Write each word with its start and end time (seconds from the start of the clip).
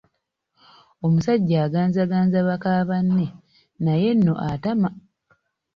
Omusajja 1.05 1.57
aganzaganza 1.67 2.37
baka 2.49 2.71
banne 2.89 3.27
naye 3.83 4.09
nno 4.15 4.33
atama. 4.49 4.89